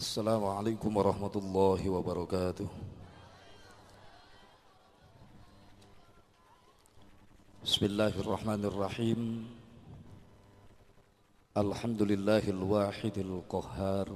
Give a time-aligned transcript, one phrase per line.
[0.00, 2.66] السلام عليكم ورحمة الله وبركاته
[7.64, 9.20] بسم الله الرحمن الرحيم
[11.56, 14.08] الحمد لله الواحد القهار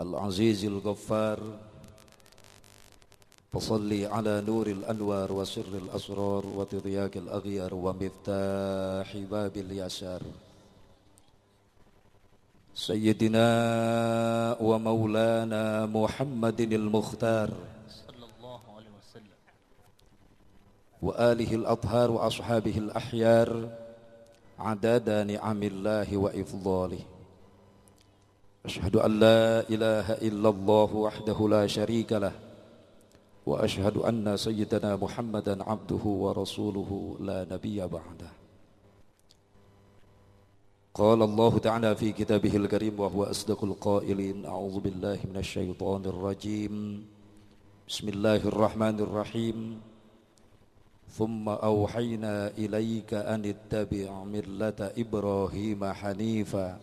[0.00, 1.40] العزيز الغفار
[3.52, 10.22] فصلي على نور الأنوار وسر الأسرار وتضياق الأغيار ومفتاح باب اليسار
[12.73, 13.47] سيدنا
[14.61, 17.49] ومولانا محمد المختار.
[17.89, 19.39] صلى الله عليه وسلم
[21.01, 23.69] وآله الأطهار وأصحابه الأحيار
[24.59, 27.03] عدد نعم الله وإفضاله.
[28.65, 32.31] أشهد أن لا إله إلا الله وحده لا شريك له.
[33.45, 38.38] وأشهد أن سيدنا محمدا عبده ورسوله لا نبي بعده.
[40.94, 46.74] قال الله تعالى في كتابه الكريم وهو أصدق القائلين أعوذ بالله من الشيطان الرجيم
[47.88, 49.80] بسم الله الرحمن الرحيم
[51.18, 56.80] ثم أوحينا إليك أن اتبع ملة إبراهيم حنيفا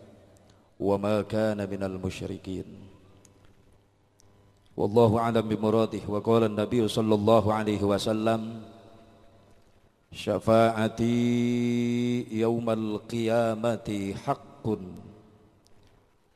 [0.80, 2.66] وما كان من المشركين
[4.78, 8.42] والله أعلم بمراده وقال النبي صلى الله عليه وسلم
[10.17, 11.13] syafaati
[12.33, 15.05] yaumal qiyamati haqqun.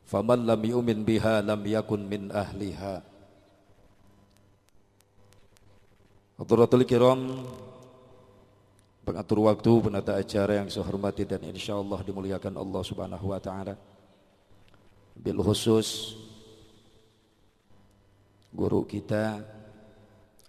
[0.04, 3.00] Faman lam yu'min biha lam yakun min ahliha.
[6.36, 7.40] Hadratul kiram.
[9.00, 13.74] Pengatur waktu penata acara yang saya hormati dan insyaallah dimuliakan Allah Subhanahu wa taala.
[15.16, 16.14] Bil khusus
[18.52, 19.40] guru kita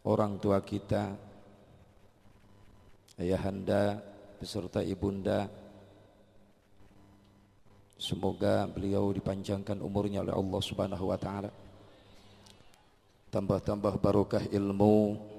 [0.04, 1.31] orang tua kita
[3.20, 4.00] ayahanda
[4.38, 5.50] beserta ibunda.
[8.02, 11.52] Semoga beliau dipanjangkan umurnya oleh Allah Subhanahu wa taala.
[13.31, 15.31] Tambah-tambah barokah ilmu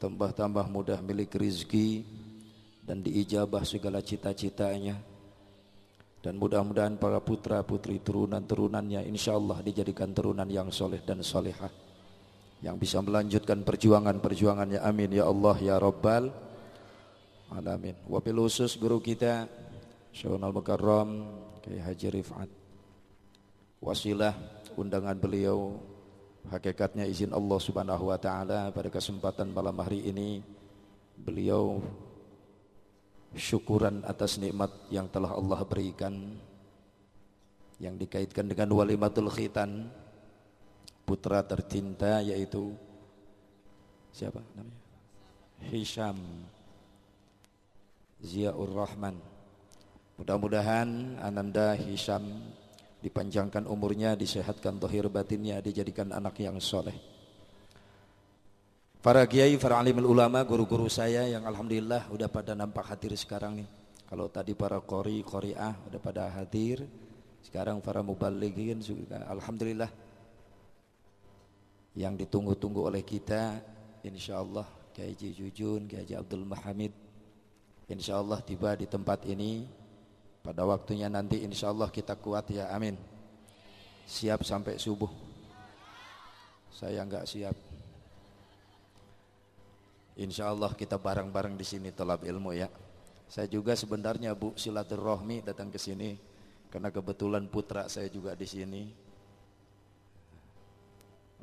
[0.00, 2.00] tambah-tambah mudah milik rizki
[2.80, 4.96] dan diijabah segala cita-citanya.
[6.20, 11.72] Dan mudah-mudahan para putra putri turunan turunannya insya Allah dijadikan turunan yang soleh dan solehah.
[12.60, 14.84] Yang bisa melanjutkan perjuangan-perjuangannya.
[14.84, 15.16] Amin.
[15.16, 16.28] Ya Allah ya Rabbal
[17.54, 17.98] alamin.
[18.06, 19.46] Wabil khusus guru kita
[20.10, 21.26] Syahunal Mukarram
[21.62, 22.50] Kiai Haji Rifat.
[23.80, 24.34] Wasilah
[24.76, 25.78] undangan beliau
[26.48, 30.40] hakikatnya izin Allah Subhanahu wa taala pada kesempatan malam hari ini
[31.20, 31.80] beliau
[33.36, 36.16] syukuran atas nikmat yang telah Allah berikan
[37.80, 39.88] yang dikaitkan dengan walimatul khitan
[41.04, 42.74] putra tercinta yaitu
[44.12, 44.80] siapa namanya
[45.70, 46.16] Hisham
[48.20, 49.16] Ziaur Rahman.
[50.20, 52.52] Mudah-mudahan Ananda Hisham
[53.00, 56.92] dipanjangkan umurnya, disehatkan dohir batinnya, dijadikan anak yang soleh.
[59.00, 63.68] Para kiai, para alim ulama, guru-guru saya yang alhamdulillah udah pada nampak hadir sekarang nih.
[64.04, 66.84] Kalau tadi para kori, koriah udah pada hadir,
[67.40, 69.88] sekarang para mubalighin juga alhamdulillah
[71.96, 73.56] yang ditunggu-tunggu oleh kita
[74.04, 77.09] insyaallah Kiai Jujun, Kiai Abdul Mahamid
[77.90, 79.66] Insya Allah tiba di tempat ini.
[80.40, 82.94] Pada waktunya nanti insya Allah kita kuat ya amin.
[84.06, 85.10] Siap sampai subuh.
[86.70, 87.52] Saya enggak siap.
[90.16, 92.70] Insya Allah kita bareng-bareng di sini tolab ilmu ya.
[93.26, 96.14] Saya juga sebenarnya Bu silaturahmi datang ke sini
[96.70, 98.82] karena kebetulan putra saya juga di sini.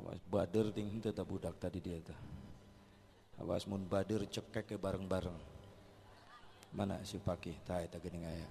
[0.00, 2.18] Awas bader tinggi tetap budak tadi dia tuh.
[3.44, 5.57] Awas mun bader cekek ke bareng-bareng
[6.74, 8.48] mana si pakih tai tak gini ngaya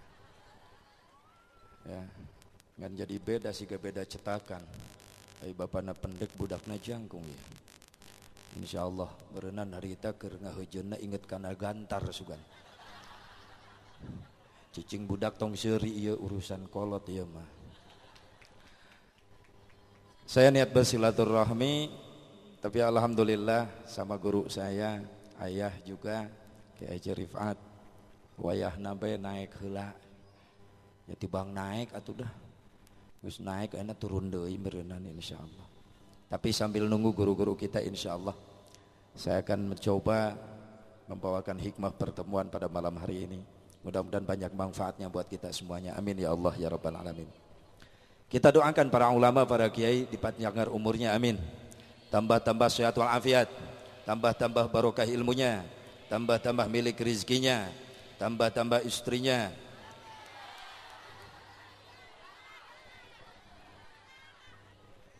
[1.88, 2.02] ya?
[2.78, 4.62] Ngan jadi beda sih beda cetakan.
[5.42, 7.42] Ai bapana pendek budakna jangkung ya.
[8.58, 12.42] Insya Allah berenang hari kita kerana hujanna inget karena gantar sugan.
[14.74, 17.58] Cicing budak tong seri iya urusan kolot iya mah
[20.28, 21.88] saya niat bersilaturahmi
[22.60, 25.00] tapi alhamdulillah sama guru saya
[25.40, 26.28] ayah juga
[26.76, 27.56] Kiai Rifat
[28.38, 29.92] wayah nabe naik hela
[31.10, 32.32] ya tibang naik atau dah.
[33.18, 35.68] Gus naik enak turun deui insya insyaallah.
[36.30, 38.38] Tapi sambil nunggu guru-guru kita insyaallah
[39.18, 40.38] saya akan mencoba
[41.10, 43.40] membawakan hikmah pertemuan pada malam hari ini.
[43.82, 45.98] Mudah-mudahan banyak manfaatnya buat kita semuanya.
[45.98, 47.26] Amin ya Allah ya rabbal alamin.
[48.28, 51.40] Kita doakan para ulama para kiai dipanjangkan umurnya amin.
[52.12, 53.48] Tambah-tambah sehat walafiat.
[54.04, 55.64] Tambah-tambah barokah ilmunya.
[56.12, 57.87] Tambah-tambah milik rizkinya
[58.18, 59.54] tambah-tambah istrinya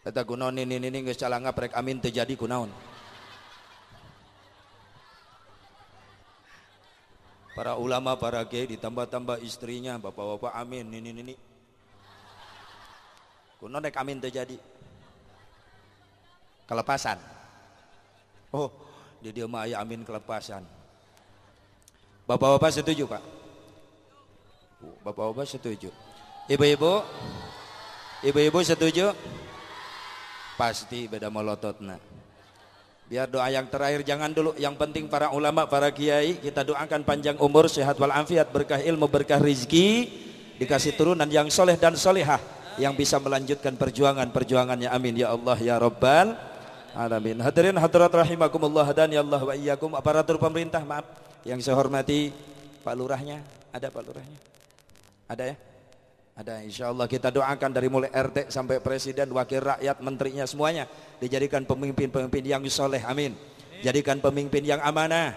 [0.08, 2.72] Eta kunaon ini ini geus calangap rek amin terjadi kunaon.
[7.52, 11.36] Para ulama, para kiai ditambah-tambah istrinya, bapak-bapak amin ini ini.
[13.60, 14.56] Kunaon rek amin terjadi.
[16.72, 17.20] Kelepasan.
[18.56, 18.72] Oh,
[19.20, 20.77] di dia mah amin kelepasan.
[22.28, 23.24] Bapak-bapak setuju, Pak?
[25.08, 25.96] Bapak-bapak setuju.
[26.52, 27.00] Ibu-ibu?
[28.20, 29.16] Ibu-ibu setuju?
[30.60, 31.96] Pasti beda melototna.
[33.08, 34.52] Biar doa yang terakhir jangan dulu.
[34.60, 39.40] Yang penting para ulama, para kiai kita doakan panjang umur, sehat walafiat, berkah ilmu, berkah
[39.40, 40.12] rizki,
[40.60, 42.44] dikasih turunan yang soleh dan solehah
[42.76, 44.92] yang bisa melanjutkan perjuangan-perjuangannya.
[44.92, 46.36] Amin ya Allah ya Rabbal
[46.92, 47.40] alamin.
[47.40, 52.36] Hadirin hadirat rahimakumullah dan ya Allah wa iyyakum aparatur pemerintah, maaf yang saya hormati
[52.84, 53.40] Pak Lurahnya,
[53.72, 54.40] ada Pak Lurahnya?
[55.32, 55.56] Ada ya?
[56.38, 60.86] Ada insya Allah kita doakan dari mulai RT sampai presiden, wakil rakyat, menterinya semuanya
[61.18, 63.02] dijadikan pemimpin-pemimpin yang soleh.
[63.02, 63.34] Amin.
[63.82, 65.34] Jadikan pemimpin yang amanah.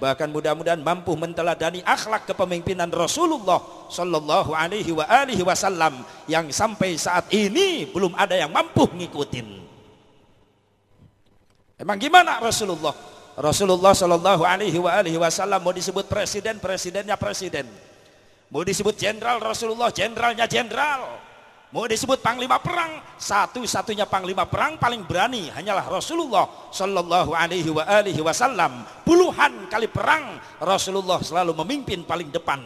[0.00, 3.60] Bahkan mudah-mudahan mampu menteladani akhlak kepemimpinan Rasulullah
[3.92, 9.60] Sallallahu Alaihi wa alihi Wasallam yang sampai saat ini belum ada yang mampu ngikutin.
[11.76, 13.19] Emang gimana Rasulullah?
[13.38, 17.66] Rasulullah Sallallahu Alaihi Wasallam mau disebut presiden, presidennya presiden.
[18.50, 21.22] Mau disebut jenderal Rasulullah, jenderalnya jenderal.
[21.70, 28.82] Mau disebut panglima perang, satu-satunya panglima perang paling berani hanyalah Rasulullah sallallahu alaihi wasallam.
[29.06, 32.58] Puluhan kali perang Rasulullah selalu memimpin paling depan.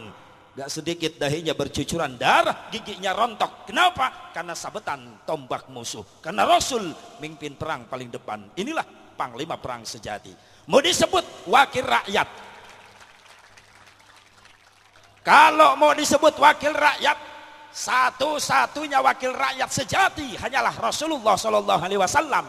[0.57, 3.69] Gak sedikit dahinya bercucuran darah, giginya rontok.
[3.69, 4.33] Kenapa?
[4.33, 6.01] Karena sabetan tombak musuh.
[6.17, 6.89] Karena Rasul
[7.21, 8.57] memimpin perang paling depan.
[8.57, 10.33] Inilah panglima perang sejati.
[10.65, 12.25] Mau disebut wakil rakyat,
[15.25, 17.17] kalau mau disebut wakil rakyat,
[17.69, 22.45] satu-satunya wakil rakyat sejati hanyalah Rasulullah Shallallahu Alaihi Wasallam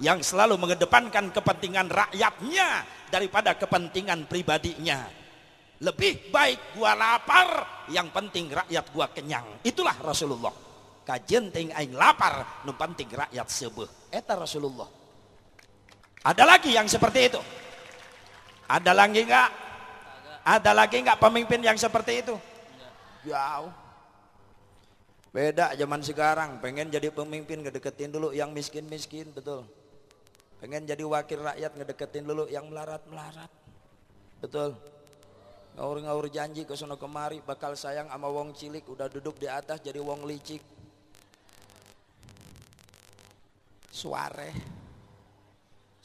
[0.00, 5.04] yang selalu mengedepankan kepentingan rakyatnya daripada kepentingan pribadinya.
[5.76, 9.60] Lebih baik gua lapar, yang penting rakyat gua kenyang.
[9.60, 10.52] Itulah Rasulullah.
[11.04, 14.08] Kajen ting aing lapar, nu penting rakyat sebuah.
[14.08, 14.95] Eta Rasulullah.
[16.26, 17.38] Ada lagi yang seperti itu?
[18.66, 19.50] Ada lagi enggak?
[20.42, 22.34] Ada lagi nggak pemimpin yang seperti itu?
[23.22, 23.70] Jauh.
[25.30, 29.62] Beda zaman sekarang, pengen jadi pemimpin ngedeketin dulu yang miskin-miskin, betul.
[30.58, 33.52] Pengen jadi wakil rakyat ngedeketin dulu yang melarat-melarat.
[34.42, 34.74] Betul.
[35.78, 40.00] Ngaur-ngaur janji ke sono kemari bakal sayang sama wong cilik udah duduk di atas jadi
[40.00, 40.64] wong licik.
[43.92, 44.50] Suare.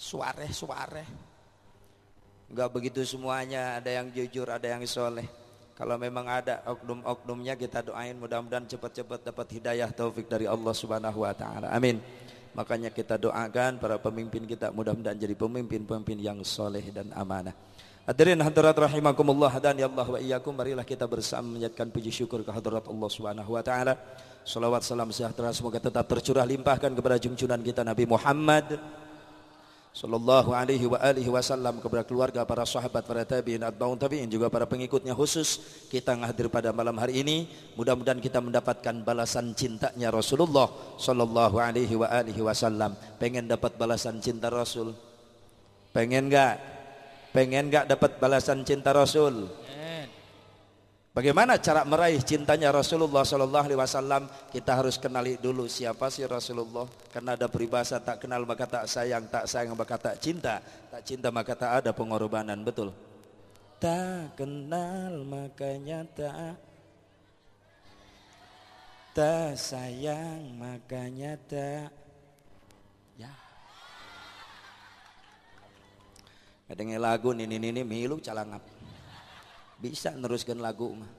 [0.02, 1.06] Suare, suare.
[2.50, 5.30] Enggak begitu semuanya, ada yang jujur, ada yang soleh.
[5.78, 11.38] Kalau memang ada oknum-oknumnya kita doain mudah-mudahan cepat-cepat dapat hidayah taufik dari Allah Subhanahu wa
[11.38, 11.70] taala.
[11.70, 12.02] Amin.
[12.58, 17.54] Makanya kita doakan para pemimpin kita mudah-mudahan jadi pemimpin-pemimpin yang soleh dan amanah.
[18.02, 22.50] Hadirin hadirat rahimakumullah dan ya Allah wa iyyakum marilah kita bersama menjadikan puji syukur ke
[22.50, 23.94] hadirat Allah Subhanahu wa taala.
[24.42, 28.82] Salawat salam sejahtera semoga tetap tercurah limpahkan kepada junjungan kita Nabi Muhammad
[29.92, 34.64] Sallallahu alaihi wa alihi wasallam kepada keluarga para sahabat para tabi'in atba'un tabi'in juga para
[34.64, 35.60] pengikutnya khusus
[35.92, 37.52] kita hadir pada malam hari ini.
[37.76, 42.96] Mudah-mudahan kita mendapatkan balasan cintanya Rasulullah sallallahu alaihi wa alihi wasallam.
[43.20, 44.96] Pengen dapat balasan cinta Rasul?
[45.92, 46.56] Pengen enggak
[47.36, 49.52] pengen enggak dapat balasan cinta Rasul
[51.12, 54.32] Bagaimana cara meraih cintanya Rasulullah Sallallahu Alaihi Wasallam?
[54.48, 56.88] Kita harus kenali dulu siapa sih Rasulullah.
[57.12, 61.28] Karena ada peribahasa tak kenal maka tak sayang, tak sayang maka tak cinta, tak cinta
[61.28, 62.64] maka tak ada pengorbanan.
[62.64, 62.96] Betul?
[63.82, 66.54] Tak kenal makanya tak
[69.12, 71.90] Tak sayang makanya tak
[73.18, 73.34] Ya
[76.70, 78.62] Kadang lagu ini ini ini milu calangap
[79.82, 81.10] bisa neruskan lagu mah.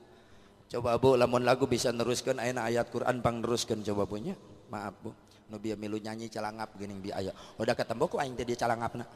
[0.71, 4.39] Coba bu lamun lagu bisa neruskan ayat ayat Quran pang neruskan coba punya
[4.71, 5.11] maaf bu.
[5.51, 9.09] Nu biar milu nyanyi calangap gini bi ayat udah ketemu kok aing calangap nak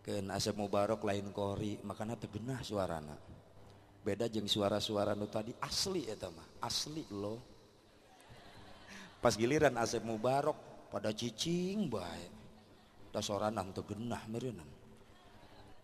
[0.00, 3.12] Ken asap mubarok lain kori makanya tegenah suarana.
[4.00, 6.64] Beda jeng suara-suara nu tadi asli ya mah.
[6.64, 7.49] Asli loh
[9.20, 12.32] Pas giliran Asep Mubarok pada cicing baik.
[13.12, 14.64] Dasoranan tuh genah meureunna.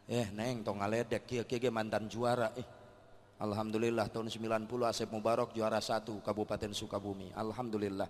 [0.08, 2.68] Eh neng tong ngaledek kieu kieu mantan juara eh.
[3.36, 7.28] Alhamdulillah tahun 90 Asep Mubarok juara satu Kabupaten Sukabumi.
[7.36, 8.08] Alhamdulillah.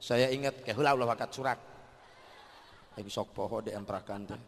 [0.00, 1.58] Saya ingat ke heula ulah wakat surak.
[2.96, 4.40] Aing sok poho di emprakan teh.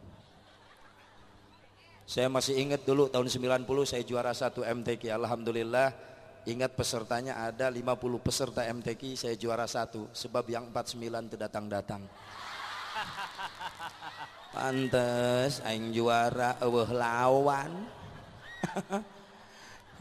[2.05, 5.09] Saya masih ingat dulu tahun 90 saya juara satu MTQ.
[5.09, 6.14] Alhamdulillah
[6.45, 12.01] ingat pesertanya ada 50 peserta MTQ saya juara satu sebab yang 49 itu datang-datang.
[14.55, 17.71] Pantes aing juara eueuh lawan.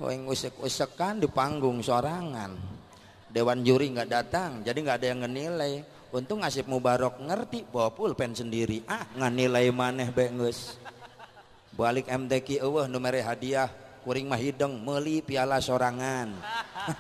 [0.03, 2.55] Weng usek-usekan di panggung sorangan.
[3.31, 5.75] Dewan juri nggak datang, jadi nggak ada yang ngenilai.
[6.15, 8.87] Untung Asif Mubarok ngerti bawa pulpen sendiri.
[8.87, 10.79] Ah, nganilai maneh bengus
[11.75, 13.67] balik MTQ eueuh nu mere hadiah
[14.05, 16.37] kuring mah hideng meuli piala sorangan.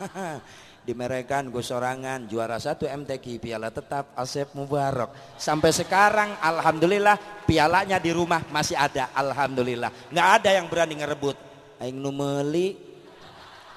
[0.89, 7.17] Dimerekan gue sorangan juara satu MTQ piala tetap Asep Mubarak sampai sekarang Alhamdulillah
[7.49, 9.89] pialanya di rumah masih ada Alhamdulillah.
[10.13, 11.37] Nggak ada yang berani ngerebut.
[11.81, 12.77] Aing nu meuli.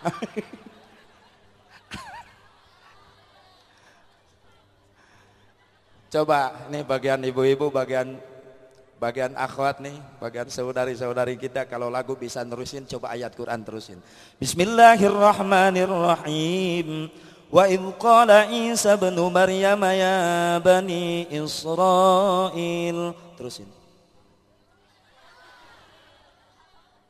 [6.12, 8.20] Coba nih bagian ibu-ibu bagian
[8.98, 14.02] bagian akhwat nih, bagian saudari-saudari kita kalau lagu bisa nerusin coba ayat Quran terusin.
[14.42, 17.14] Bismillahirrahmanirrahim.
[17.48, 23.16] Wa idh qala Isa ibn Maryam ya bani Israel.
[23.38, 23.70] Terusin.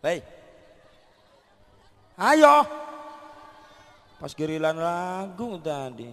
[0.03, 0.23] Baik.
[2.19, 2.67] Ayo.
[4.17, 6.09] Pas gerilan lagu tadi.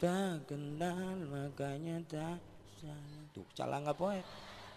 [0.00, 2.38] Tak kenal makanya tak
[3.34, 4.24] Tuh, calang apa ya?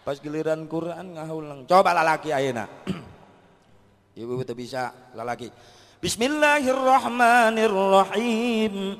[0.08, 1.68] Pas giliran Quran ngahulang.
[1.68, 2.64] Coba lalaki ayeuna.
[4.16, 5.52] Ibu itu bisa lalaki.
[6.00, 8.96] Bismillahirrahmanirrahim.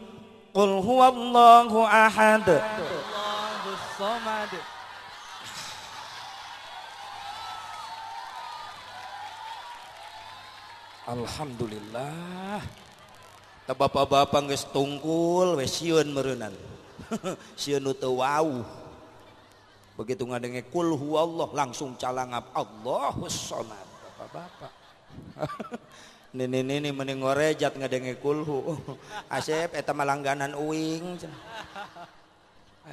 [0.53, 2.45] Qul huwallahu ahad.
[2.45, 4.53] Allahus samad.
[11.09, 12.61] Alhamdulillah.
[13.65, 16.53] Bapak-bapak geus tungkul we sieun meureunan.
[17.57, 18.61] sieun teu wau.
[19.99, 23.83] Begitu ngadenge kul huwallah langsung calangap Allahus somad.
[24.07, 24.73] Bapak-bapak.
[26.39, 28.79] Nini nini mending ngorejat ngadenge kulhu.
[29.37, 31.19] Asep eta malangganan uing.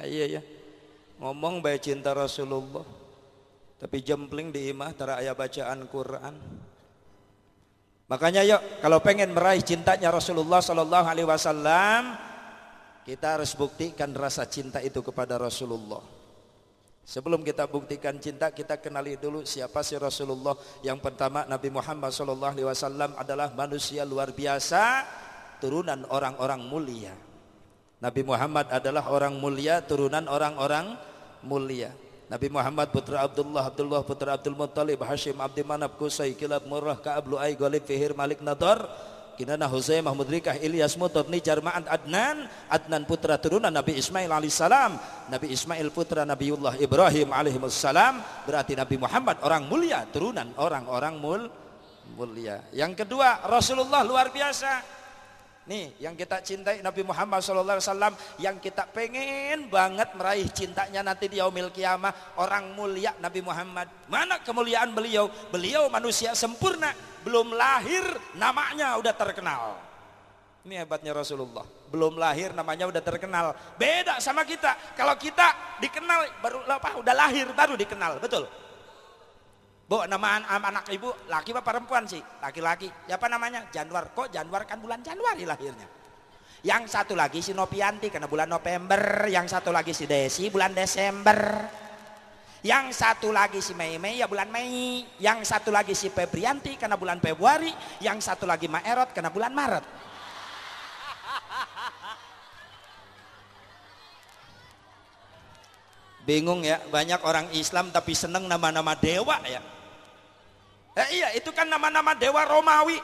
[0.02, 0.42] Ayo ya.
[1.22, 2.82] Ngomong baik cinta Rasulullah.
[3.76, 6.34] Tapi jempling di imah tara ayah bacaan Quran.
[8.10, 12.16] Makanya yuk kalau pengen meraih cintanya Rasulullah Sallallahu Alaihi Wasallam
[13.04, 16.15] kita harus buktikan rasa cinta itu kepada Rasulullah.
[17.06, 20.58] Sebelum kita buktikan cinta, kita kenali dulu siapa si Rasulullah.
[20.82, 25.06] Yang pertama Nabi Muhammad SAW adalah manusia luar biasa,
[25.62, 27.14] turunan orang-orang mulia.
[28.02, 30.98] Nabi Muhammad adalah orang mulia, turunan orang-orang
[31.46, 31.94] mulia.
[32.26, 37.30] Nabi Muhammad putra Abdullah, Abdullah putra Abdul Muttalib, Hashim, Abdi Manab, Kusai, Kilab, Murrah, Ka'ab,
[37.30, 38.82] Lu'ay, Ghalib, Fihir, Malik, Nadar,
[39.36, 42.48] Kinana Huzaimah Mudrikah Ilyas Mutotni Jarma'an Adnan.
[42.72, 44.96] Adnan putra turunan Nabi Ismail alaihissalam
[45.28, 51.42] Nabi Ismail putra Nabiullah Ibrahim alaihissalam berarti Nabi Muhammad orang mulia turunan orang-orang mul
[52.16, 52.64] mulia.
[52.72, 54.95] Yang kedua Rasulullah luar biasa
[55.66, 61.42] Nih yang kita cintai Nabi Muhammad SAW yang kita pengen banget meraih cintanya nanti di
[61.42, 63.90] yaumil kiamah orang mulia Nabi Muhammad.
[64.06, 65.26] Mana kemuliaan beliau?
[65.50, 66.94] Beliau manusia sempurna,
[67.26, 68.06] belum lahir
[68.38, 69.74] namanya udah terkenal.
[70.66, 71.66] Ini hebatnya Rasulullah.
[71.90, 73.54] Belum lahir namanya udah terkenal.
[73.78, 74.74] Beda sama kita.
[74.94, 76.98] Kalau kita dikenal baru apa?
[76.98, 78.46] Udah lahir baru dikenal, betul?
[79.86, 82.18] Bu, nama anak ibu laki apa perempuan sih?
[82.42, 82.90] Laki-laki.
[83.06, 83.70] Siapa namanya?
[83.70, 84.10] Januar.
[84.10, 85.86] Kok Januar kan bulan Januari lahirnya.
[86.66, 91.38] Yang satu lagi si Nopianti karena bulan November, yang satu lagi si Desi bulan Desember.
[92.66, 95.06] Yang satu lagi si Mei Mei ya bulan Mei.
[95.22, 97.70] Yang satu lagi si Febrianti karena bulan Februari.
[98.02, 99.86] Yang satu lagi Maerot karena bulan Maret.
[106.26, 109.62] Bingung ya, banyak orang Islam tapi seneng nama-nama dewa ya.
[110.96, 112.96] Eh, iya, itu kan nama-nama dewa Romawi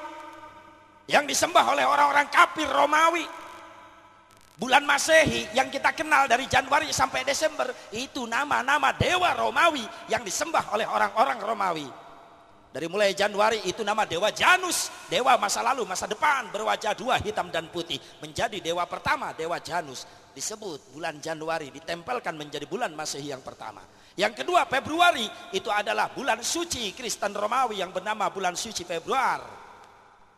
[1.04, 3.28] yang disembah oleh orang-orang kafir Romawi.
[4.56, 10.72] Bulan Masehi yang kita kenal dari Januari sampai Desember itu nama-nama dewa Romawi yang disembah
[10.72, 11.88] oleh orang-orang Romawi.
[12.72, 17.52] Dari mulai Januari itu nama dewa Janus, dewa masa lalu, masa depan, berwajah dua hitam
[17.52, 20.08] dan putih, menjadi dewa pertama, dewa Janus.
[20.32, 23.84] Disebut bulan Januari ditempelkan menjadi bulan Masehi yang pertama.
[24.16, 25.24] Yang kedua Februari
[25.56, 29.62] itu adalah bulan suci Kristen Romawi yang bernama bulan suci Februari.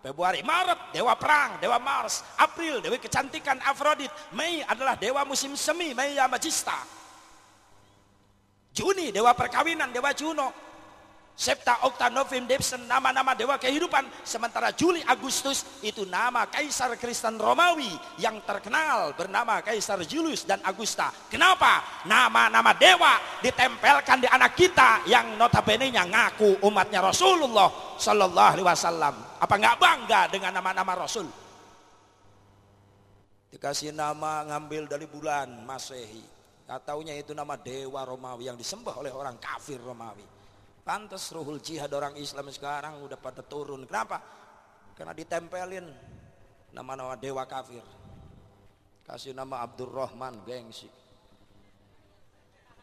[0.05, 5.97] Februari, Maret, dewa perang, dewa Mars, April, dewa kecantikan Afrodit, Mei adalah dewa musim semi,
[5.97, 6.77] Mei Magista.
[8.75, 10.53] Juni, dewa perkawinan, dewa Juno.
[11.35, 14.07] Septa, Okta, Novim, Depsen, nama-nama dewa kehidupan.
[14.23, 17.91] Sementara Juli, Agustus itu nama Kaisar Kristen Romawi
[18.23, 21.11] yang terkenal bernama Kaisar Julius dan Augusta.
[21.27, 22.07] Kenapa?
[22.07, 29.15] Nama-nama dewa ditempelkan di anak kita yang notabene-nya ngaku umatnya Rasulullah Sallallahu Alaihi Wasallam.
[29.43, 31.27] Apa nggak bangga dengan nama-nama Rasul?
[33.51, 36.23] Dikasih nama ngambil dari bulan Masehi.
[36.65, 40.34] Gak taunya itu nama dewa Romawi yang disembah oleh orang kafir Romawi.
[40.85, 43.89] Pantas ruhul jihad orang Islam sekarang udah pada turun.
[43.89, 44.21] Kenapa?
[44.93, 45.89] Karena ditempelin
[46.77, 47.81] nama-nama dewa kafir.
[49.09, 50.93] Kasih nama Abdurrahman gengsi.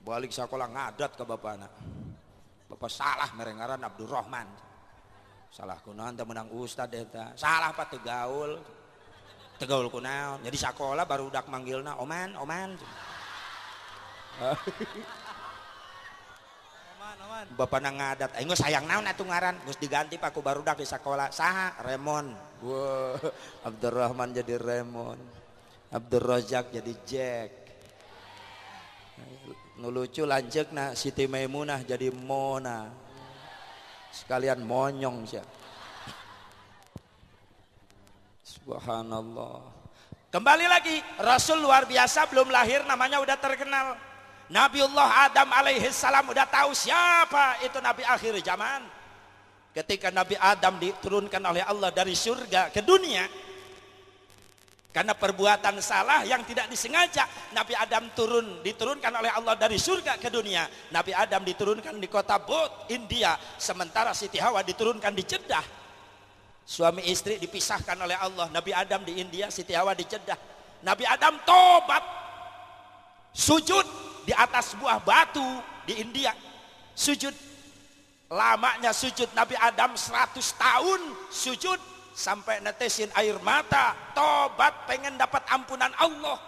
[0.02, 1.74] Balik sekolah ngadat ke bapak anak.
[2.74, 4.50] Bapak salah merengaran Abdurrahman.
[5.54, 7.38] Salah kunaon menang ustad eta.
[7.38, 8.58] Salah pak tegaul.
[9.62, 10.42] Tegaul kunaon.
[10.42, 12.70] Jadi sekolah baru udah manggilna oman, oman.
[17.42, 21.34] Bapak nang ngadat, ayo sayang naon atuh ngaran, geus diganti Pak ku barudak di sekolah.
[21.34, 21.82] Saha?
[21.82, 22.38] Remon.
[22.62, 23.18] Wah.
[23.68, 25.18] Abdurrahman jadi Remon.
[25.92, 27.52] Abdul Razak jadi Jack.
[29.82, 32.88] Nu lucu lanjut nah Siti Maimunah jadi Mona.
[34.14, 35.44] Sekalian monyong sih.
[38.46, 39.64] Subhanallah.
[40.32, 44.11] Kembali lagi, Rasul luar biasa belum lahir namanya udah terkenal.
[44.52, 48.84] Nabiullah Adam alaihi salam udah tahu siapa itu nabi akhir zaman.
[49.72, 53.24] Ketika Nabi Adam diturunkan oleh Allah dari surga ke dunia,
[54.92, 57.24] karena perbuatan salah yang tidak disengaja,
[57.56, 60.68] Nabi Adam turun diturunkan oleh Allah dari surga ke dunia.
[60.92, 65.64] Nabi Adam diturunkan di kota Bot, India, sementara Siti Hawa diturunkan di Jeddah.
[66.68, 68.52] Suami istri dipisahkan oleh Allah.
[68.52, 70.36] Nabi Adam di India, Siti Hawa di Jeddah.
[70.84, 72.04] Nabi Adam tobat,
[73.32, 75.44] sujud di atas sebuah batu
[75.86, 76.34] di India.
[76.94, 77.34] Sujud.
[78.32, 81.76] Lamanya sujud Nabi Adam 100 tahun sujud
[82.16, 83.92] sampai netesin air mata.
[84.16, 86.40] Tobat pengen dapat ampunan Allah.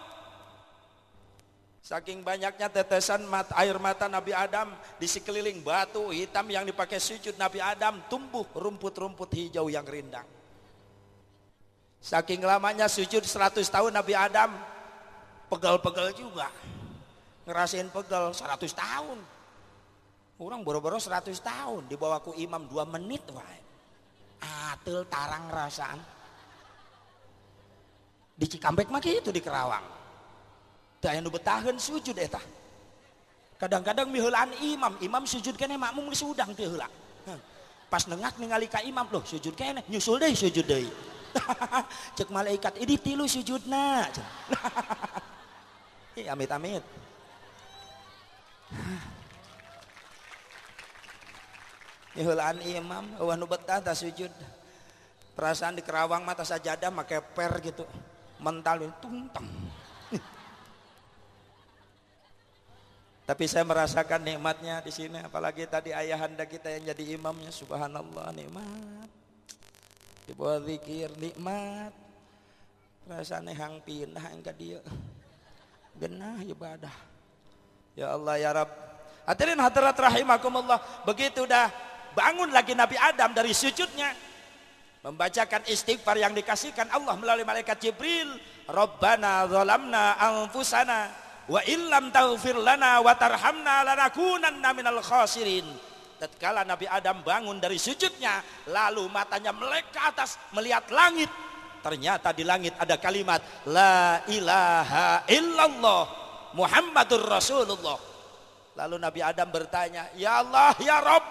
[1.83, 7.35] Saking banyaknya tetesan mata, air mata Nabi Adam di sekeliling batu hitam yang dipakai sujud
[7.35, 10.23] Nabi Adam tumbuh rumput-rumput hijau yang rindang.
[11.99, 14.55] Saking lamanya sujud 100 tahun Nabi Adam
[15.51, 16.47] pegel-pegel juga
[17.47, 19.19] ngerasain pegel 100 tahun.
[20.41, 23.59] Orang boro-boro 100 tahun dibawa ku imam 2 menit wae.
[24.43, 25.99] Atel tarang rasaan.
[28.33, 29.85] Di Cikampek mah itu di Kerawang.
[30.99, 32.41] Teu nu betaheun sujud eta.
[33.61, 36.89] Kadang-kadang miheulaan imam imam sujud kene makmum geus udang teu heula
[37.93, 40.89] pas nengak ningali ka imam loh sujud kene nyusul deui sujud deui
[42.17, 44.05] cek malaikat ini tilu sujudna.
[46.19, 46.49] Ih, amit
[48.73, 49.13] amit
[52.13, 54.29] Nihulaan imam, wah nu betah sujud.
[55.33, 57.89] Perasaan di Kerawang mata sajadah make per gitu.
[58.37, 59.49] Mental tungtang.
[63.29, 69.09] Tapi saya merasakan nikmatnya di sini, apalagi tadi ayahanda kita yang jadi imamnya, subhanallah nikmat.
[70.29, 71.97] Di bawah zikir nikmat.
[73.09, 74.85] Perasaan hang pindah enggak dia.
[75.97, 77.12] Genah ibadah.
[77.93, 78.71] Ya Allah ya Rabb.
[79.29, 81.05] Hadirin hadirat rahimakumullah.
[81.05, 81.69] Begitu dah
[82.17, 84.11] bangun lagi Nabi Adam dari sujudnya.
[85.03, 88.33] Membacakan istighfar yang dikasihkan Allah melalui malaikat Jibril.
[88.65, 91.11] Rabbana zalamna anfusana
[91.45, 95.67] wa illam taghfir lana wa tarhamna lanakunanna minal khasirin.
[96.17, 98.39] Tatkala Nabi Adam bangun dari sujudnya,
[98.71, 101.27] lalu matanya melek ke atas melihat langit.
[101.83, 106.22] Ternyata di langit ada kalimat la ilaha illallah
[106.53, 107.97] Muhammadur Rasulullah.
[108.73, 111.21] Lalu Nabi Adam bertanya, Ya Allah, Ya Rob,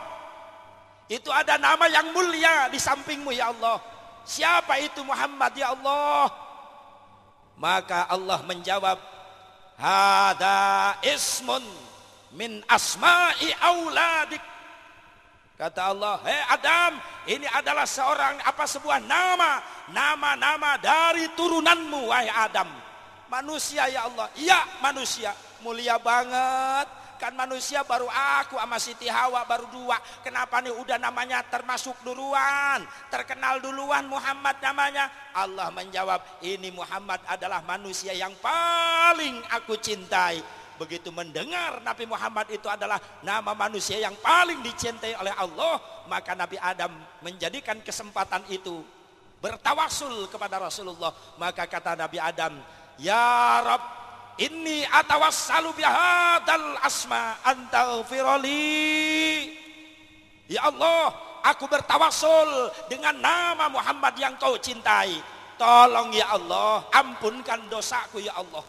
[1.10, 3.82] itu ada nama yang mulia di sampingmu ya Allah.
[4.22, 6.30] Siapa itu Muhammad ya Allah?
[7.58, 8.98] Maka Allah menjawab,
[9.78, 11.62] Hada ismun
[12.38, 14.42] min asma'i auladik.
[15.58, 16.92] Kata Allah, hei Adam,
[17.30, 22.81] ini adalah seorang apa sebuah nama, nama-nama dari turunanmu wahai Adam
[23.32, 24.28] manusia ya Allah.
[24.36, 25.32] Iya manusia.
[25.64, 27.00] Mulia banget.
[27.16, 29.96] Kan manusia baru aku sama Siti Hawa baru dua.
[30.26, 30.74] Kenapa nih?
[30.74, 32.82] Udah namanya termasuk duluan.
[33.08, 35.08] Terkenal duluan Muhammad namanya.
[35.32, 40.42] Allah menjawab ini Muhammad adalah manusia yang paling aku cintai.
[40.82, 45.78] Begitu mendengar Nabi Muhammad itu adalah nama manusia yang paling dicintai oleh Allah
[46.10, 46.90] maka Nabi Adam
[47.22, 48.82] menjadikan kesempatan itu
[49.38, 51.14] bertawasul kepada Rasulullah.
[51.38, 52.58] Maka kata Nabi Adam
[53.02, 53.82] Ya Rab,
[54.38, 58.54] ini atawassalu bihadal asma antaghfirali.
[60.46, 61.10] Ya Allah,
[61.42, 65.18] aku bertawasul dengan nama Muhammad yang kau cintai.
[65.58, 68.62] Tolong ya Allah, ampunkan dosaku ya Allah.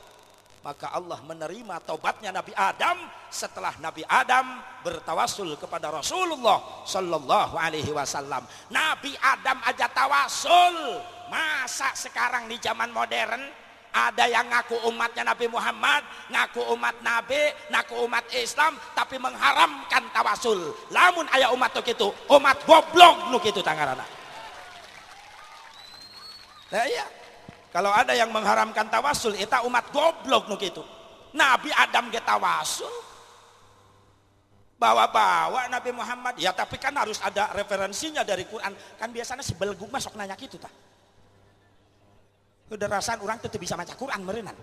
[0.63, 2.96] Maka Allah menerima taubatnya Nabi Adam
[3.28, 8.48] setelah Nabi Adam bertawasul kepada Rasulullah Sallallahu Alaihi Wasallam.
[8.72, 11.04] Nabi Adam aja tawasul.
[11.28, 13.62] Masa sekarang di zaman modern
[13.93, 16.01] ada yang ngaku umatnya Nabi Muhammad,
[16.34, 20.73] ngaku umat Nabi, ngaku umat Islam, tapi mengharamkan tawasul.
[20.89, 24.01] Lamun ayah umat tuh gitu, umat goblok nu gitu tangarana.
[26.73, 27.06] Nah iya,
[27.69, 30.82] kalau ada yang mengharamkan tawasul, itu umat goblok nu gitu.
[31.38, 32.89] Nabi Adam ke tawasul,
[34.82, 38.73] bawa-bawa Nabi Muhammad, ya tapi kan harus ada referensinya dari Quran.
[38.97, 40.73] Kan biasanya si belguk masuk nanya gitu tak.
[42.73, 44.57] kederasan orang tuh bisa baca Quran merenan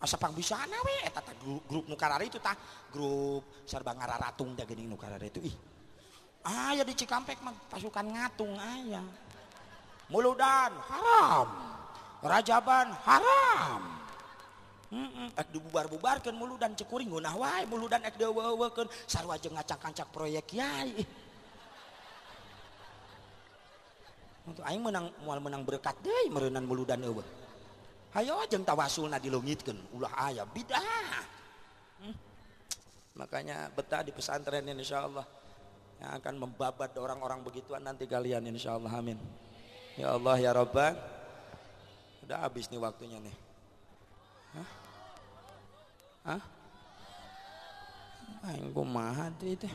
[0.00, 2.56] asapang bisa nawe eta eh, grup, grup nukarare itu tah.
[2.88, 5.56] Grup serba ngararatung da geuning nukarare itu ih.
[6.40, 9.04] Aya di Cikampek mah pasukan ngatung aya.
[10.08, 11.48] Muludan haram.
[12.24, 13.80] Rajaban haram.
[14.90, 15.28] Mm -mm.
[15.38, 17.62] Ek dibubar-bubarkan muludan cekuring gunah wae.
[17.68, 20.96] Muludan ek dewewekeun sarua jeung ngacak ngacak proyek kiai.
[24.48, 27.24] Untuk aing menang mual menang berkat deh merenan muludan eueuh.
[28.10, 31.22] Hayo jeung tawasulna dilungitkeun ulah aya bidah.
[32.02, 32.16] Hmm.
[33.14, 35.26] Makanya betah di pesantren insya Allah
[36.00, 39.20] yang akan membabat orang-orang begituan nanti kalian insya Allah amin.
[39.94, 40.96] Ya Allah ya Rabbah.
[42.24, 43.36] Udah habis nih waktunya nih.
[44.56, 44.68] Hah?
[46.24, 46.42] Hah?
[48.50, 49.68] Aing kumaha itu.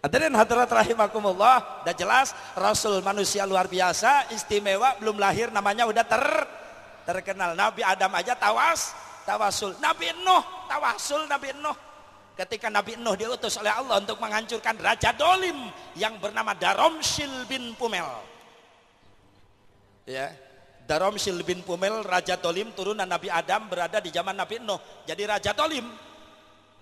[0.00, 6.24] Hadirin hadirat rahimakumullah, udah jelas Rasul manusia luar biasa, istimewa, belum lahir namanya udah ter
[7.04, 7.52] terkenal.
[7.52, 8.96] Nabi Adam aja tawas,
[9.28, 9.76] tawasul.
[9.76, 10.40] Nabi Nuh,
[10.72, 11.76] tawasul Nabi Nuh.
[12.32, 18.08] Ketika Nabi Nuh diutus oleh Allah untuk menghancurkan Raja Dolim yang bernama Daromsil bin Pumel.
[20.08, 20.32] Ya,
[20.88, 24.80] Daromsil bin Pumel, Raja Dolim turunan Nabi Adam berada di zaman Nabi Nuh.
[25.04, 25.84] Jadi Raja Dolim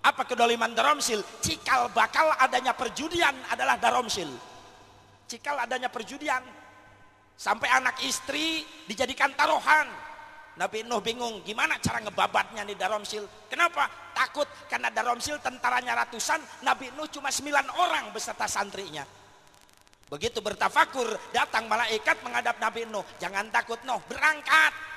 [0.02, 1.20] apa kedoliman daromsil?
[1.42, 4.30] Cikal bakal adanya perjudian adalah daromsil.
[5.26, 6.40] Cikal adanya perjudian.
[7.38, 9.86] Sampai anak istri dijadikan taruhan.
[10.58, 13.22] Nabi Nuh bingung gimana cara ngebabatnya nih daromsil.
[13.46, 13.86] Kenapa?
[14.10, 16.42] Takut karena daromsil tentaranya ratusan.
[16.66, 19.06] Nabi Nuh cuma sembilan orang beserta santrinya.
[20.08, 23.06] Begitu bertafakur datang malaikat menghadap Nabi Nuh.
[23.22, 24.87] Jangan takut Nuh berangkat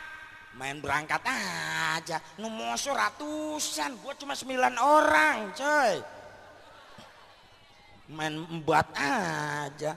[0.59, 2.17] main berangkat aja.
[2.35, 3.95] Numoso ratusan.
[4.03, 5.93] Gue cuma sembilan orang coy.
[8.11, 9.95] Main embat aja.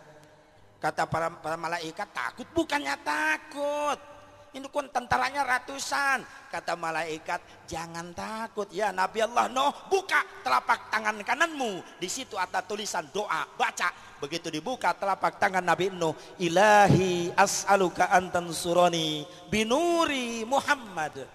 [0.79, 2.47] Kata para, para malaikat takut.
[2.55, 4.14] Bukannya takut
[4.55, 6.23] ini kan tentaranya ratusan.
[6.49, 11.83] Kata malaikat jangan takut ya Nabi Allah Nuh buka telapak tangan kananmu.
[11.99, 13.43] Di situ ada tulisan doa.
[13.59, 13.91] Baca.
[14.23, 21.27] Begitu dibuka telapak tangan Nabi Nuh ilahi as'aluka antan suroni binuri Muhammad.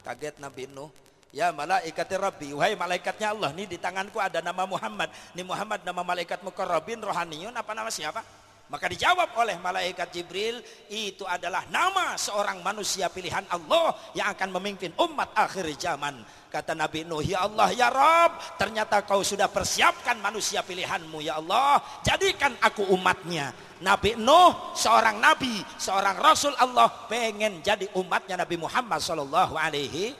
[0.00, 0.88] Kaget Nabi Nuh.
[1.36, 5.12] Ya malaikat Rabbi, wahai malaikatnya Allah, nih di tanganku ada nama Muhammad.
[5.36, 8.24] Nih Muhammad nama malaikat mukarrabin rohaniyun apa nama siapa?
[8.66, 10.58] Maka dijawab oleh malaikat Jibril,
[10.90, 16.18] itu adalah nama seorang manusia pilihan Allah yang akan memimpin umat akhir zaman.
[16.50, 21.78] Kata Nabi Nuh, ya Allah ya Rob, ternyata kau sudah persiapkan manusia pilihanmu ya Allah.
[22.02, 23.54] Jadikan aku umatnya.
[23.86, 30.16] Nabi Nuh seorang nabi, seorang rasul Allah pengen jadi umatnya Nabi Muhammad Shallallahu Alaihi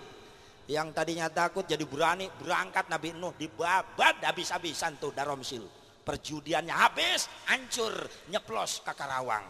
[0.70, 5.66] yang tadinya takut jadi berani berangkat Nabi Nuh dibabat habis-habisan tuh daromsil
[6.06, 9.42] perjudiannya habis hancur nyeplos ke Karawang.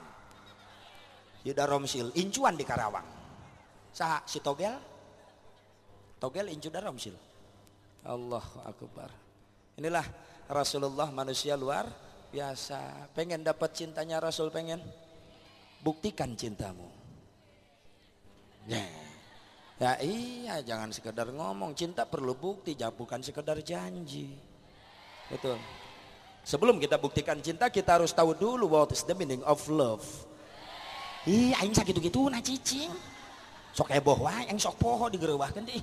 [1.44, 3.04] Yuda Romsil incuan di Karawang.
[3.92, 4.72] Sah si Togel?
[6.16, 7.12] Togel incu Romsil.
[8.08, 9.12] Allah Akbar.
[9.76, 10.06] Inilah
[10.48, 11.84] Rasulullah manusia luar
[12.32, 13.12] biasa.
[13.12, 14.80] Pengen dapat cintanya Rasul pengen?
[15.84, 16.88] Buktikan cintamu.
[18.64, 18.80] Ya.
[19.76, 21.76] Ya iya jangan sekedar ngomong.
[21.76, 24.32] Cinta perlu bukti bukan sekedar janji.
[25.28, 25.60] Betul
[26.46, 30.06] Sebelum kita buktikan cinta, kita harus tahu dulu what is the meaning of love.
[31.26, 32.94] Iya, aing sakit gitu nah cicing.
[33.74, 35.82] Sok heboh wae, yang sok poho digerewahkeun deh.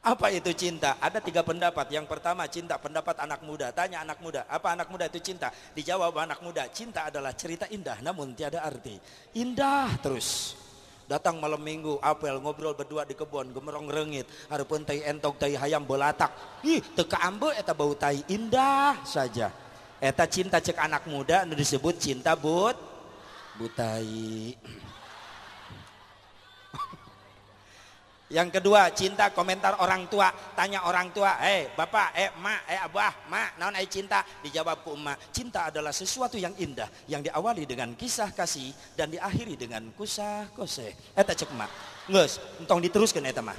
[0.00, 0.96] Apa itu cinta?
[0.96, 1.92] Ada tiga pendapat.
[1.92, 3.68] Yang pertama cinta pendapat anak muda.
[3.68, 5.52] Tanya anak muda, apa anak muda itu cinta?
[5.76, 8.96] Dijawab anak muda, cinta adalah cerita indah namun tiada arti.
[9.36, 10.56] Indah terus
[11.14, 14.26] datang malam minggu apel ngobrol berdua di kebun gemerong rengit.
[14.50, 16.34] Harapun tai entok tai hayam bolatak.
[16.66, 19.54] Ih teka ambe eta bau tai indah saja.
[20.02, 22.74] Eta cinta cek anak muda disebut cinta but
[23.54, 24.58] butai
[28.34, 30.34] Yang kedua, cinta komentar orang tua.
[30.58, 34.26] Tanya orang tua, eh bapak, eh mak, eh abah, mak, naon ai cinta?
[34.42, 36.90] Dijawab ku emak, cinta adalah sesuatu yang indah.
[37.06, 41.14] Yang diawali dengan kisah kasih dan diakhiri dengan kusah kose.
[41.14, 41.70] Eta cek emak.
[42.10, 43.54] Nges, entong diteruskan eta mah.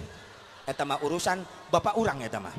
[0.68, 1.40] Eta urusan
[1.72, 2.56] bapak orang eta mah.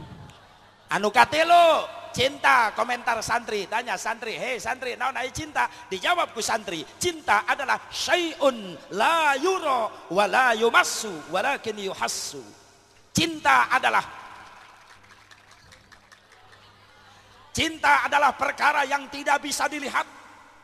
[0.88, 1.84] Anu katelo,
[2.16, 5.68] cinta komentar santri tanya santri hei santri naon ai cinta?
[5.92, 12.40] Dijawab ku santri cinta adalah syai'un la yuro wa la yumassu walakin yuhassu.
[13.12, 14.00] Cinta adalah
[17.52, 20.08] cinta adalah perkara yang tidak bisa dilihat.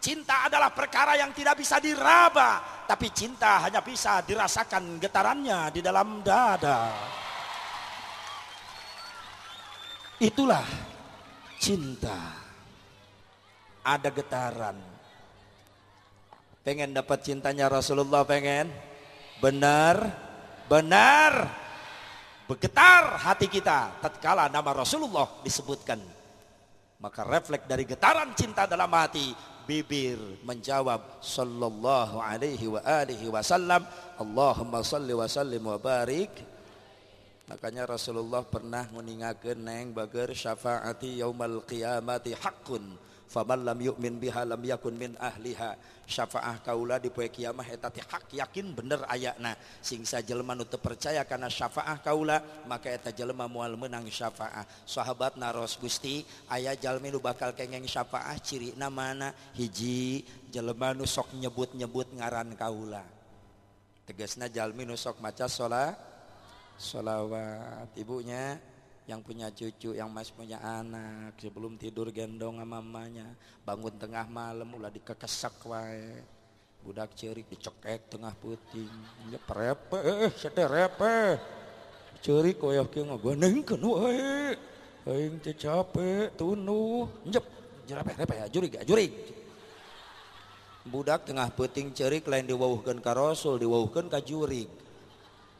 [0.02, 6.24] Cinta adalah perkara yang tidak bisa diraba tapi cinta hanya bisa dirasakan getarannya di dalam
[6.24, 6.90] dada.
[10.18, 10.91] Itulah
[11.62, 12.18] cinta.
[13.86, 14.78] Ada getaran.
[16.66, 18.70] Pengen dapat cintanya Rasulullah pengen?
[19.38, 20.10] Benar,
[20.66, 21.50] benar.
[22.46, 25.98] Bergetar hati kita tatkala nama Rasulullah disebutkan.
[27.02, 29.34] Maka refleks dari getaran cinta dalam hati
[29.66, 33.82] bibir menjawab sallallahu alaihi wa alihi wasallam
[34.18, 36.30] Allahumma salli wa sallim wa barik
[37.52, 42.96] Makanya Rasulullah pernah meningakan neng bager syafaati yaumal qiyamati hakun
[43.28, 45.76] faman lam yu'min biha lam yakun min ahliha.
[46.08, 49.52] Syafaah kaula di poe kiamah eta hak yakin bener ayakna.
[49.84, 54.64] Sing sajelema nu percaya kana syafaah kaula maka eta jelema moal menang syafaah.
[54.88, 59.36] Sahabat naros Gusti aya jalmi nu bakal kengeng syafaah ciri mana?
[59.52, 63.04] Hiji jelema nu sok nyebut-nyebut ngaran kaula
[64.02, 66.11] tegasna jalmi nu sok maca salat
[66.76, 68.58] Salawat ibunya
[69.10, 73.34] yang punya cucu, yang masih punya anak, sebelum tidur gendong sama mamanya,
[73.66, 76.22] bangun tengah malam ulah dikekesak wae.
[76.82, 78.90] Budak cerik dicekek tengah puting.
[79.30, 81.38] Ya perepe, eh, sete repe.
[82.22, 84.54] Cerik koyok kieu ngagonengkeun wae.
[85.02, 87.10] Aing teh capek, tunuh.
[87.26, 87.42] Njep,
[87.86, 89.10] jerepe repe ya, jurig, ya, jurig.
[90.82, 94.81] Budak tengah puting cerik lain diwauhkeun ka Rasul, diwauhkeun ka jurig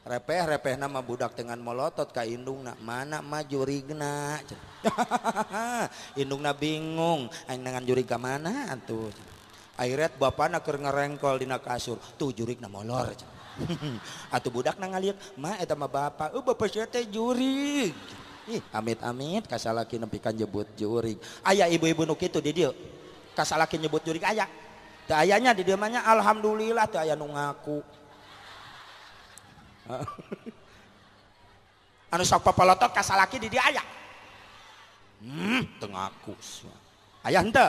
[0.03, 4.43] repeh repeh nama budak dengan molotot ka indung nak mana maju rigna
[6.21, 7.31] indung na bingung.
[7.47, 9.11] Aing dengan jurig ke mana tuh
[9.79, 11.99] airet bapak nak ngerengkol dina kasur.
[12.19, 13.15] Tuh jurig na molor.
[14.35, 17.95] Atau budak na ngaliat ma eta mah bapak oh bapak saya teh jurig.
[18.51, 21.19] Ih amit amit kasalaki nempikan jebut jurig.
[21.47, 22.71] Ayah ibu-ibu nuk itu di dia
[23.38, 24.51] kasalaki nyebut jurig ayah
[25.07, 28.02] teh ayahnya di alhamdulillah teh ayah nu ngaku
[32.12, 33.87] anu sok papalotot kasalaki di dia ayah
[35.23, 36.35] hmm tengaku
[37.23, 37.68] ayah ente?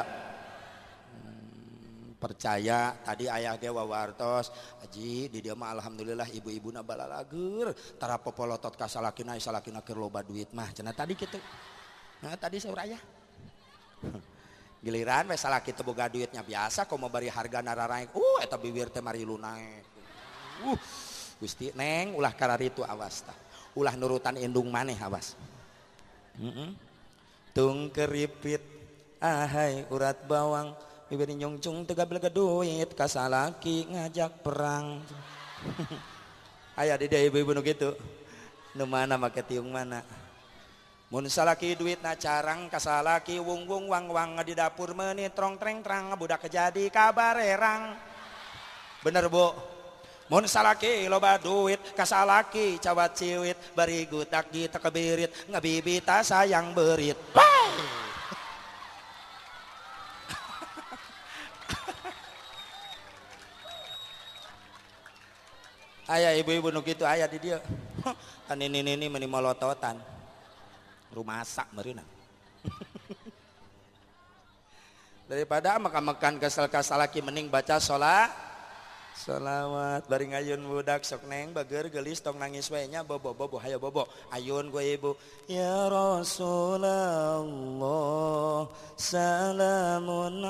[1.13, 4.49] Hmm, percaya tadi ayah dia wawartos.
[4.81, 10.25] Aji di dia mah alhamdulillah ibu-ibu na balalager tara popolotot kasalaki na salaki na loba
[10.25, 10.73] duit mah.
[10.73, 11.37] Cina tadi gitu
[12.23, 13.01] nah tadi saya ayah.
[14.83, 18.91] Giliran we salaki teu boga duitnya biasa kok mau bari harga nararaek uh eta bibir
[18.91, 20.75] teh mari uh
[21.37, 23.33] Gusti neng ulah karar itu awas ta.
[23.73, 25.33] Ulah nurutan indung maneh awas.
[26.37, 26.69] Mm -mm.
[27.53, 28.61] Tung keripit
[29.21, 30.73] ahai urat bawang
[31.07, 35.01] bibir nyungcung tega belega duit kasalaki ngajak perang.
[36.79, 37.93] Ayah di ibu-ibu gitu.
[38.73, 40.01] Nu mana make tiung mana?
[41.13, 45.85] Mun salaki duit na carang kasalaki wung wung wang wang di dapur menit trong treng
[45.85, 47.93] trang budak kejadi kabarerang.
[49.05, 49.72] Bener bu?
[50.31, 57.19] Mun salaki loba duit kasalaki cawat ciwit bari gutak di tekebirit ngabibita sayang berit.
[66.13, 67.59] ayah ibu-ibu nu gitu ayah di dia.
[68.47, 69.99] Kan ini ini meni molototan.
[71.11, 72.03] Rumasak merina.
[75.29, 78.42] Daripada makan-makan kesal-kesal laki mending baca sholat
[79.18, 83.82] Salawat bari ngayun budak sok neng bager gelis tong nangis we nya bobo bobo hayo
[83.82, 85.18] bobo ayun gue ibu
[85.50, 87.42] ya Rasulullah
[88.94, 90.46] salamun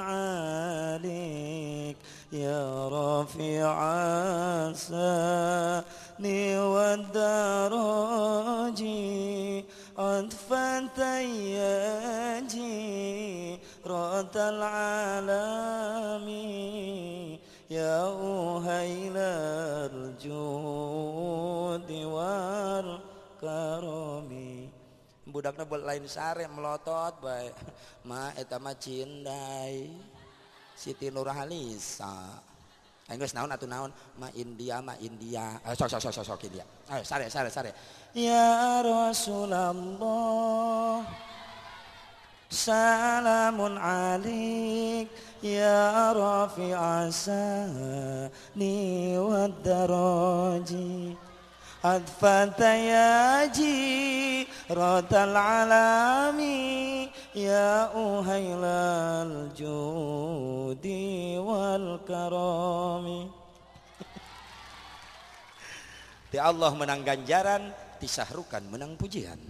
[0.94, 1.97] alik
[2.29, 3.97] ya rafi'a
[4.77, 9.01] sani wad daraji
[9.99, 12.68] عطفا تياجي
[13.87, 15.68] رات العالمين
[17.74, 19.90] Ya uhailar
[20.22, 23.02] judi war
[23.42, 24.70] karomi
[25.26, 27.50] budakna buat lain sare melotot baik
[28.10, 29.90] ma eta mah cindai
[30.78, 32.38] Siti Nurhalisa
[33.10, 33.92] Enggeus naon atuh naon?
[34.16, 35.60] Ma India, ma India.
[35.68, 36.64] Eh, sok sok sok sok India.
[36.88, 37.76] Ayo sare sare sare.
[38.16, 39.76] Ya Rasulullah.
[42.53, 45.12] Salamun alik
[45.44, 48.73] ya rafi'a sani
[49.21, 51.16] wad daraji.
[51.79, 56.38] أدفت يا جيرة العالم
[57.38, 58.64] يا أهيل
[59.31, 60.87] الجود
[61.38, 63.07] والكرم
[66.29, 69.40] Ti Allah menang ganjaran, ti sahrukan menang pujian.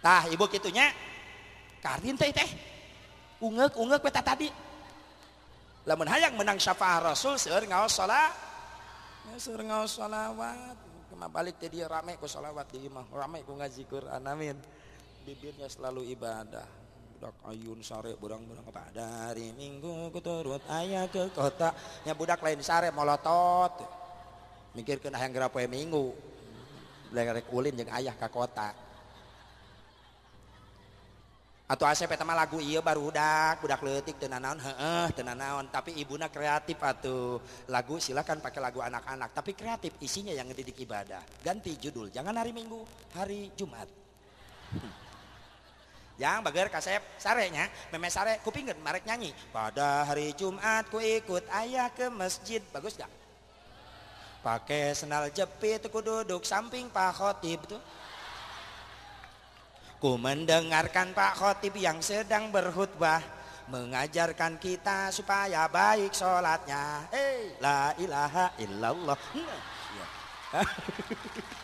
[0.00, 0.88] Tah ibu kitunya,
[1.84, 2.50] karin teh teh,
[3.44, 4.48] ungek ungek peta tadi.
[5.84, 8.32] Lamun hayang menang syafaat Rasul seueur ngaos salat,
[9.36, 10.76] Sur ngaos salawat.
[11.12, 14.22] Kema balik jadi rame ku salawat di imah, rame ku ngaji Quran.
[14.24, 14.56] Amin.
[15.24, 16.80] Bibirnya selalu ibadah.
[17.20, 21.68] Budak ayun sare budang-budang apa dari minggu kuturut ayah ke kota
[22.08, 23.76] nya budak lain sare molotot
[24.72, 26.16] mikirkan hayang gerap minggu
[27.12, 28.72] rek ulin jeung ayah ke kota
[31.70, 35.70] atau asep eta mah lagu iya baru budak budak letik tenan naon heeh tenan naon
[35.70, 37.38] tapi ibuna kreatif atau
[37.70, 41.22] lagu silakan pakai lagu anak-anak tapi kreatif isinya yang ngedidik ibadah.
[41.46, 42.82] Ganti judul jangan hari minggu
[43.14, 43.86] hari jumat.
[46.18, 49.30] Yang bager kasep sarenya meme sare kupingin marek nyanyi.
[49.54, 52.58] Pada hari jumat ku ikut ayah ke masjid.
[52.74, 53.08] Bagus gak?
[54.42, 57.78] Pakai sendal jepit ku duduk samping pak khotib tuh
[60.00, 63.20] Ku mendengarkan Pak Khotib yang sedang berkhutbah
[63.68, 67.04] mengajarkan kita supaya baik sholatnya.
[67.12, 69.20] Hey, la ilaha illallah.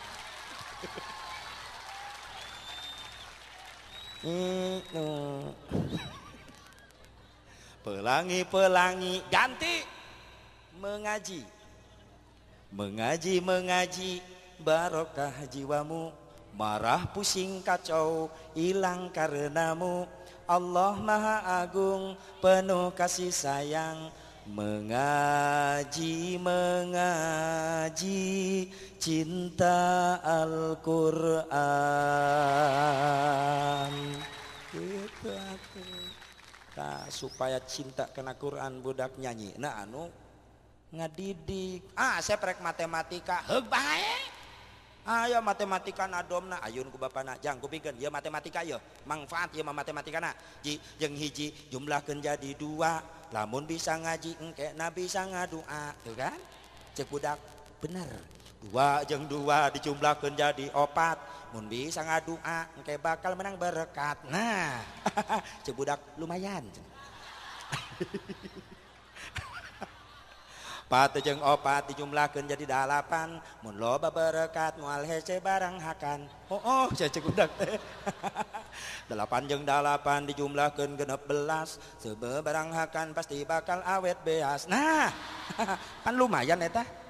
[7.81, 9.81] Pelangi-pelangi ganti
[10.77, 11.41] mengaji.
[12.69, 14.21] Mengaji, mengaji
[14.61, 16.26] barokah jiwamu
[16.57, 20.09] marah pusing kacau hilang karenamu.
[20.49, 24.09] Allah Maha Agung penuh kasih sayang.
[24.47, 28.23] Mengaji mengaji
[28.95, 31.51] cinta Al-Qur'an.
[34.71, 35.35] Gitu
[36.79, 39.51] nah, supaya cinta kena Quran budak nyanyi.
[39.59, 40.07] Nah anu
[40.95, 41.91] ngadidik.
[41.91, 43.43] Ah saya prek matematika.
[43.67, 44.26] Bae
[45.07, 48.75] Ayo matematika nadomna Ayun ku Bapakjang kupikir dia matematika yo
[49.07, 50.35] manfaat dia matematika
[50.99, 52.99] jeng hiji jumlah menjadi dua.
[53.31, 56.35] Namun bisa ngaji engkek na bisa ngadua tuh kan?
[56.91, 57.39] Cebudak
[57.79, 58.19] bener.
[58.67, 61.15] Dua jeng dua dijumlah menjadi opat.
[61.55, 64.83] Mun bisa ngadua engkek bakal menang berkat nah
[65.63, 66.67] cebudak lumayan.
[70.87, 77.11] patjeng opat dijumlahkan jadi dalapan Mun loba beberkat mual hece barang hakan oh oh saya
[77.11, 77.75] cek udah teh
[79.11, 85.11] delapan jeng dalapan dijumlahkan genep belas sebe barang hakan pasti bakal awet beas nah
[86.07, 87.06] kan lumayan eta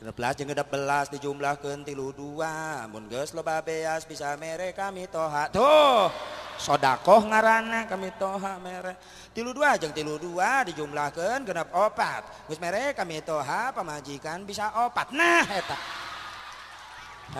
[0.00, 2.88] genep belas jeung genep belas dijumlahkeun tilu dua.
[2.88, 5.52] Mun geus loba beas bisa mere kami toha.
[5.52, 6.08] Tuh
[6.56, 8.96] sodakoh ngarana kami toha mere.
[9.36, 12.48] Dua tilu dua dijumlahkan genap opat.
[12.48, 15.12] Gus mere kami toha pemajikan bisa opat.
[15.12, 15.76] Nah eta.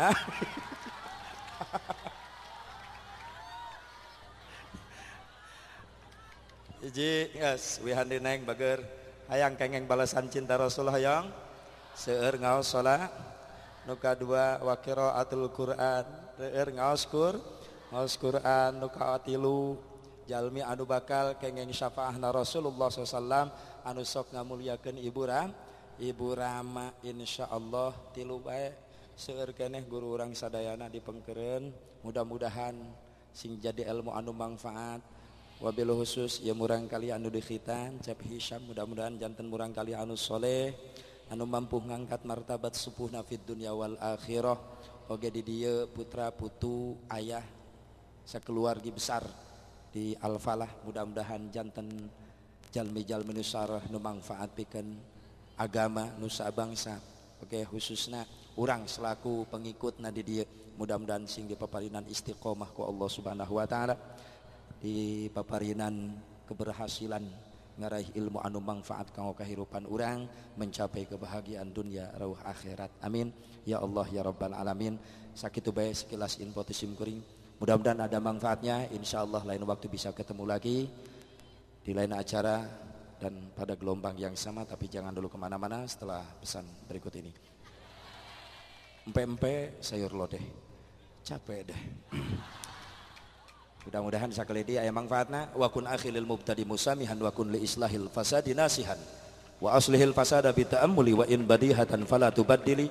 [6.81, 8.81] Iji, yes, wihandi neng bager.
[9.29, 11.29] Hayang kengeng balasan cinta Rasulullah yang
[12.01, 13.13] seueur ngaos salat
[13.85, 16.09] nu kadua wa qiraatul Quran.
[16.41, 17.37] Seueur ngaos Qur
[17.93, 19.77] ngaos Quran nu katilu
[20.25, 23.53] jalmi anu bakal kengeng syafaahna Rasulullah SAW
[23.85, 25.53] anu sok ngamuliakeun ibu ram
[26.01, 28.73] ibu Rama insyaallah tilu bae.
[29.13, 31.69] Seueur keneh guru urang sadayana dipengkeureun
[32.01, 32.73] mudah-mudahan
[33.37, 35.05] sing jadi ilmu anu manfaat.
[35.61, 40.73] Wabil khusus ya murang kali anu dikhitan cap Hisam mudah-mudahan jantan murang kali anu soleh.
[41.31, 44.59] Anu mampu ngangkat martabat supuhna fid dunya wal akhirah
[45.07, 47.43] oge di dieu putra putu ayah
[48.27, 49.23] sakeluargi besar
[49.91, 50.87] di Al-Falah.
[50.87, 51.87] Mudah-mudahan jantan
[52.71, 54.87] jalmi-jalmi nusarah nu manfaat pikeun
[55.59, 56.99] agama nusa bangsa
[57.43, 58.23] oke khususnya
[58.59, 60.45] orang selaku pengikut di dia.
[60.79, 63.95] Mudah-mudahan sing di paparinan istiqomah ku Allah Subhanahu wa taala
[64.81, 66.17] di paparinan
[66.49, 67.50] keberhasilan
[67.81, 70.29] ngaraih ilmu anu manfaat kanggo kehidupan orang
[70.61, 72.93] mencapai kebahagiaan dunia rauh akhirat.
[73.01, 73.33] Amin.
[73.65, 75.01] Ya Allah ya rabbal alamin.
[75.33, 77.25] Sakitu bae sekilas info tisim kuring.
[77.57, 78.93] Mudah-mudahan ada manfaatnya.
[78.93, 80.85] Insya Allah lain waktu bisa ketemu lagi
[81.81, 82.69] di lain acara
[83.17, 87.33] dan pada gelombang yang sama tapi jangan dulu ke mana-mana setelah pesan berikut ini.
[89.09, 90.71] Empe-empe sayur lodeh.
[91.21, 91.83] Capek deh
[93.89, 98.53] mudah-mudahan sekali dia ayam manfaatna wa kun akhilil mubtadi musamihan wa kun li islahil fasadi
[98.53, 98.99] nasihan
[99.61, 102.89] wa aslihil fasada bi ta'ammuli wa in badihatan fala tubaddili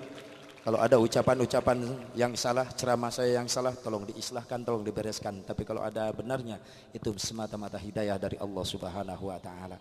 [0.59, 1.87] kalau ada ucapan-ucapan
[2.19, 5.41] yang salah, ceramah saya yang salah, tolong diislahkan, tolong dibereskan.
[5.47, 6.59] Tapi kalau ada benarnya,
[6.91, 9.79] itu semata-mata hidayah dari Allah Subhanahu wa taala.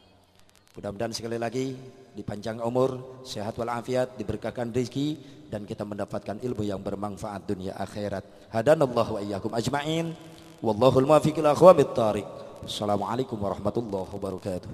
[0.78, 1.74] Mudah-mudahan sekali lagi
[2.14, 5.18] dipanjang umur, sehat walafiat, diberkahkan rezeki
[5.50, 8.22] dan kita mendapatkan ilmu yang bermanfaat dunia akhirat.
[8.54, 10.14] Hadanallahu wa iyyakum ajmain.
[10.62, 12.26] والله الموافق الأخوة بالطارق
[12.64, 14.68] السلام عليكم ورحمة الله وبركاته.